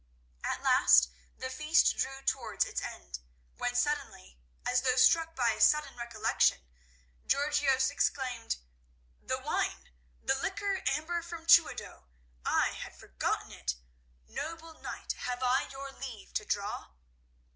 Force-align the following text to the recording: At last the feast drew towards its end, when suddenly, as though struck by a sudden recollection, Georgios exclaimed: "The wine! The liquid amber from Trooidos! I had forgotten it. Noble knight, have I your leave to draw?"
At 0.43 0.63
last 0.63 1.11
the 1.37 1.51
feast 1.51 1.95
drew 1.95 2.23
towards 2.23 2.65
its 2.65 2.81
end, 2.81 3.19
when 3.57 3.75
suddenly, 3.75 4.39
as 4.65 4.81
though 4.81 4.95
struck 4.95 5.35
by 5.35 5.51
a 5.51 5.61
sudden 5.61 5.95
recollection, 5.95 6.65
Georgios 7.27 7.91
exclaimed: 7.91 8.57
"The 9.21 9.37
wine! 9.37 9.91
The 10.23 10.33
liquid 10.33 10.81
amber 10.89 11.21
from 11.21 11.45
Trooidos! 11.45 12.01
I 12.43 12.69
had 12.69 12.95
forgotten 12.97 13.51
it. 13.51 13.75
Noble 14.25 14.73
knight, 14.73 15.11
have 15.19 15.43
I 15.43 15.67
your 15.69 15.91
leave 15.91 16.33
to 16.33 16.45
draw?" 16.45 16.93